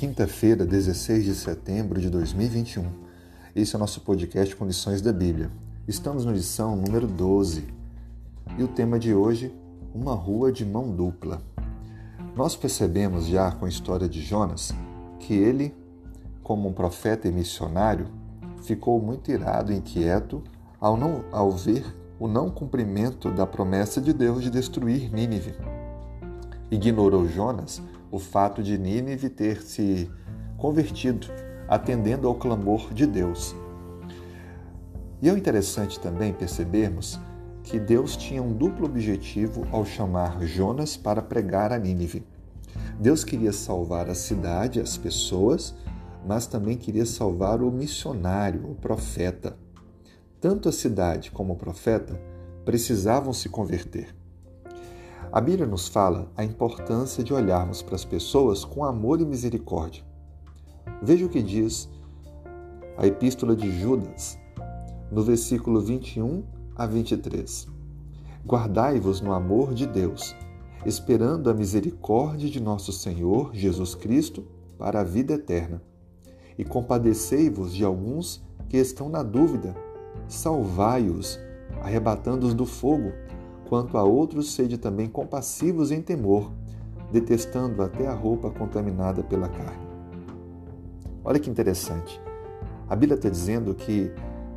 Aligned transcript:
quinta-feira, 0.00 0.64
16 0.64 1.24
de 1.26 1.34
setembro 1.34 2.00
de 2.00 2.08
2021. 2.08 2.86
Esse 3.54 3.74
é 3.74 3.76
o 3.76 3.78
nosso 3.78 4.00
podcast 4.00 4.56
com 4.56 4.64
lições 4.64 5.02
da 5.02 5.12
Bíblia. 5.12 5.50
Estamos 5.86 6.24
na 6.24 6.32
lição 6.32 6.74
número 6.74 7.06
12 7.06 7.66
e 8.56 8.62
o 8.62 8.68
tema 8.68 8.98
de 8.98 9.12
hoje, 9.12 9.54
uma 9.94 10.14
rua 10.14 10.50
de 10.50 10.64
mão 10.64 10.90
dupla. 10.90 11.42
Nós 12.34 12.56
percebemos 12.56 13.26
já 13.26 13.52
com 13.52 13.66
a 13.66 13.68
história 13.68 14.08
de 14.08 14.22
Jonas 14.22 14.72
que 15.18 15.34
ele, 15.34 15.74
como 16.42 16.66
um 16.66 16.72
profeta 16.72 17.28
e 17.28 17.30
missionário, 17.30 18.08
ficou 18.62 18.98
muito 19.02 19.30
irado 19.30 19.70
e 19.70 19.76
inquieto 19.76 20.42
ao, 20.80 20.96
não, 20.96 21.26
ao 21.30 21.52
ver 21.52 21.84
o 22.18 22.26
não 22.26 22.48
cumprimento 22.48 23.30
da 23.30 23.46
promessa 23.46 24.00
de 24.00 24.14
Deus 24.14 24.42
de 24.42 24.48
destruir 24.48 25.12
Nínive. 25.12 25.54
Ignorou 26.70 27.28
Jonas 27.28 27.82
o 28.10 28.18
fato 28.18 28.62
de 28.62 28.76
Nínive 28.76 29.28
ter 29.28 29.62
se 29.62 30.10
convertido, 30.56 31.28
atendendo 31.68 32.26
ao 32.26 32.34
clamor 32.34 32.92
de 32.92 33.06
Deus. 33.06 33.54
E 35.22 35.28
é 35.28 35.32
interessante 35.32 36.00
também 36.00 36.32
percebermos 36.32 37.18
que 37.62 37.78
Deus 37.78 38.16
tinha 38.16 38.42
um 38.42 38.52
duplo 38.52 38.86
objetivo 38.86 39.66
ao 39.70 39.84
chamar 39.84 40.42
Jonas 40.42 40.96
para 40.96 41.22
pregar 41.22 41.72
a 41.72 41.78
Nínive. 41.78 42.24
Deus 42.98 43.22
queria 43.22 43.52
salvar 43.52 44.08
a 44.08 44.14
cidade, 44.14 44.80
as 44.80 44.96
pessoas, 44.96 45.74
mas 46.26 46.46
também 46.46 46.76
queria 46.76 47.06
salvar 47.06 47.62
o 47.62 47.70
missionário, 47.70 48.70
o 48.70 48.74
profeta. 48.74 49.56
Tanto 50.40 50.68
a 50.68 50.72
cidade 50.72 51.30
como 51.30 51.52
o 51.52 51.56
profeta 51.56 52.18
precisavam 52.64 53.32
se 53.32 53.48
converter. 53.48 54.14
A 55.32 55.40
Bíblia 55.40 55.64
nos 55.64 55.86
fala 55.86 56.28
a 56.36 56.42
importância 56.42 57.22
de 57.22 57.32
olharmos 57.32 57.82
para 57.82 57.94
as 57.94 58.04
pessoas 58.04 58.64
com 58.64 58.84
amor 58.84 59.20
e 59.20 59.24
misericórdia. 59.24 60.02
Veja 61.00 61.24
o 61.24 61.28
que 61.28 61.40
diz 61.40 61.88
a 62.98 63.06
Epístola 63.06 63.54
de 63.54 63.70
Judas, 63.70 64.36
no 65.08 65.22
versículo 65.22 65.80
21 65.80 66.42
a 66.74 66.84
23. 66.84 67.68
Guardai-vos 68.44 69.20
no 69.20 69.32
amor 69.32 69.72
de 69.72 69.86
Deus, 69.86 70.34
esperando 70.84 71.48
a 71.48 71.54
misericórdia 71.54 72.50
de 72.50 72.60
nosso 72.60 72.92
Senhor 72.92 73.54
Jesus 73.54 73.94
Cristo 73.94 74.44
para 74.76 75.02
a 75.02 75.04
vida 75.04 75.34
eterna. 75.34 75.80
E 76.58 76.64
compadecei-vos 76.64 77.72
de 77.72 77.84
alguns 77.84 78.42
que 78.68 78.78
estão 78.78 79.08
na 79.08 79.22
dúvida, 79.22 79.76
salvai-os, 80.26 81.38
arrebatando-os 81.82 82.52
do 82.52 82.66
fogo 82.66 83.12
quanto 83.70 83.96
a 83.96 84.02
outros, 84.02 84.52
sede 84.52 84.76
também 84.76 85.08
compassivos 85.08 85.92
em 85.92 86.02
temor, 86.02 86.50
detestando 87.12 87.80
até 87.84 88.08
a 88.08 88.12
roupa 88.12 88.50
contaminada 88.50 89.22
pela 89.22 89.48
carne. 89.48 89.86
Olha 91.24 91.38
que 91.38 91.48
interessante. 91.48 92.20
A 92.88 92.96
Bíblia 92.96 93.14
está 93.14 93.28
dizendo 93.28 93.72
que 93.72 94.10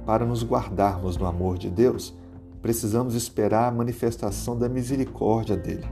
para 0.04 0.26
nos 0.26 0.44
guardarmos 0.44 1.16
no 1.16 1.28
amor 1.28 1.60
de 1.60 1.70
Deus, 1.70 2.12
precisamos 2.60 3.14
esperar 3.14 3.68
a 3.68 3.72
manifestação 3.72 4.58
da 4.58 4.68
misericórdia 4.68 5.56
dele. 5.56 5.86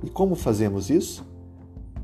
E 0.00 0.08
como 0.08 0.36
fazemos 0.36 0.90
isso? 0.90 1.26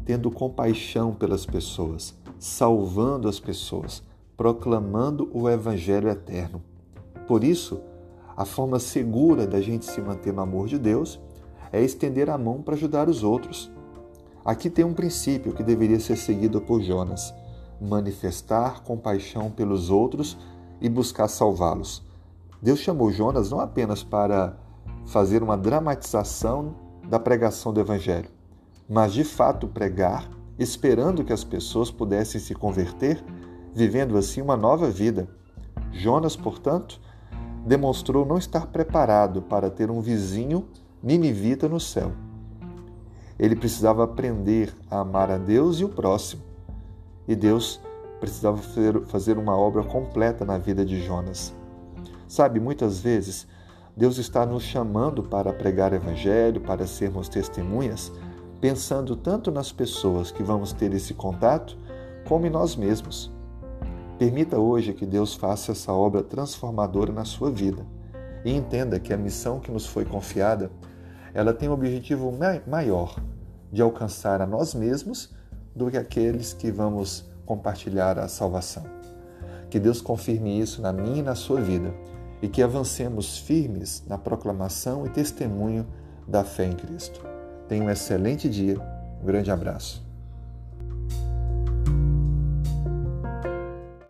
Tendo 0.04 0.28
compaixão 0.28 1.14
pelas 1.14 1.46
pessoas, 1.46 2.16
salvando 2.36 3.28
as 3.28 3.38
pessoas, 3.38 4.02
proclamando 4.36 5.30
o 5.32 5.48
Evangelho 5.48 6.08
eterno. 6.08 6.60
Por 7.28 7.44
isso, 7.44 7.80
a 8.40 8.46
forma 8.46 8.78
segura 8.78 9.46
da 9.46 9.60
gente 9.60 9.84
se 9.84 10.00
manter 10.00 10.32
no 10.32 10.40
amor 10.40 10.66
de 10.66 10.78
Deus 10.78 11.20
é 11.70 11.82
estender 11.82 12.30
a 12.30 12.38
mão 12.38 12.62
para 12.62 12.74
ajudar 12.74 13.06
os 13.06 13.22
outros. 13.22 13.70
Aqui 14.42 14.70
tem 14.70 14.82
um 14.82 14.94
princípio 14.94 15.52
que 15.52 15.62
deveria 15.62 16.00
ser 16.00 16.16
seguido 16.16 16.58
por 16.58 16.80
Jonas: 16.80 17.34
manifestar 17.78 18.82
compaixão 18.82 19.50
pelos 19.50 19.90
outros 19.90 20.38
e 20.80 20.88
buscar 20.88 21.28
salvá-los. 21.28 22.02
Deus 22.62 22.78
chamou 22.78 23.12
Jonas 23.12 23.50
não 23.50 23.60
apenas 23.60 24.02
para 24.02 24.56
fazer 25.04 25.42
uma 25.42 25.58
dramatização 25.58 26.74
da 27.06 27.20
pregação 27.20 27.74
do 27.74 27.80
Evangelho, 27.80 28.30
mas 28.88 29.12
de 29.12 29.22
fato 29.22 29.68
pregar, 29.68 30.30
esperando 30.58 31.24
que 31.24 31.32
as 31.34 31.44
pessoas 31.44 31.90
pudessem 31.90 32.40
se 32.40 32.54
converter, 32.54 33.22
vivendo 33.74 34.16
assim 34.16 34.40
uma 34.40 34.56
nova 34.56 34.88
vida. 34.88 35.28
Jonas, 35.92 36.36
portanto, 36.36 36.98
demonstrou 37.66 38.24
não 38.24 38.38
estar 38.38 38.66
preparado 38.66 39.42
para 39.42 39.70
ter 39.70 39.90
um 39.90 40.00
vizinho 40.00 40.66
ninivita 41.02 41.68
no 41.68 41.80
céu. 41.80 42.12
Ele 43.38 43.56
precisava 43.56 44.04
aprender 44.04 44.74
a 44.90 45.00
amar 45.00 45.30
a 45.30 45.38
Deus 45.38 45.80
e 45.80 45.84
o 45.84 45.88
próximo. 45.88 46.42
E 47.26 47.34
Deus 47.34 47.80
precisava 48.18 48.58
fazer 49.06 49.38
uma 49.38 49.56
obra 49.56 49.82
completa 49.82 50.44
na 50.44 50.58
vida 50.58 50.84
de 50.84 51.00
Jonas. 51.02 51.54
Sabe, 52.28 52.60
muitas 52.60 53.00
vezes 53.00 53.46
Deus 53.96 54.18
está 54.18 54.44
nos 54.44 54.62
chamando 54.62 55.22
para 55.22 55.52
pregar 55.52 55.92
evangelho, 55.92 56.60
para 56.60 56.86
sermos 56.86 57.28
testemunhas, 57.28 58.12
pensando 58.60 59.16
tanto 59.16 59.50
nas 59.50 59.72
pessoas 59.72 60.30
que 60.30 60.42
vamos 60.42 60.72
ter 60.72 60.92
esse 60.92 61.14
contato, 61.14 61.76
como 62.28 62.46
em 62.46 62.50
nós 62.50 62.76
mesmos. 62.76 63.32
Permita 64.20 64.58
hoje 64.58 64.92
que 64.92 65.06
Deus 65.06 65.34
faça 65.34 65.72
essa 65.72 65.94
obra 65.94 66.22
transformadora 66.22 67.10
na 67.10 67.24
sua 67.24 67.50
vida 67.50 67.86
e 68.44 68.52
entenda 68.52 69.00
que 69.00 69.14
a 69.14 69.16
missão 69.16 69.58
que 69.58 69.72
nos 69.72 69.86
foi 69.86 70.04
confiada, 70.04 70.70
ela 71.32 71.54
tem 71.54 71.70
um 71.70 71.72
objetivo 71.72 72.30
maior 72.66 73.18
de 73.72 73.80
alcançar 73.80 74.42
a 74.42 74.46
nós 74.46 74.74
mesmos 74.74 75.34
do 75.74 75.90
que 75.90 75.96
aqueles 75.96 76.52
que 76.52 76.70
vamos 76.70 77.32
compartilhar 77.46 78.18
a 78.18 78.28
salvação. 78.28 78.84
Que 79.70 79.80
Deus 79.80 80.02
confirme 80.02 80.60
isso 80.60 80.82
na 80.82 80.92
minha 80.92 81.20
e 81.20 81.22
na 81.22 81.34
sua 81.34 81.62
vida 81.62 81.94
e 82.42 82.48
que 82.48 82.62
avancemos 82.62 83.38
firmes 83.38 84.04
na 84.06 84.18
proclamação 84.18 85.06
e 85.06 85.08
testemunho 85.08 85.86
da 86.28 86.44
fé 86.44 86.66
em 86.66 86.76
Cristo. 86.76 87.22
Tenha 87.66 87.82
um 87.82 87.88
excelente 87.88 88.50
dia. 88.50 88.78
Um 89.22 89.24
grande 89.24 89.50
abraço. 89.50 90.09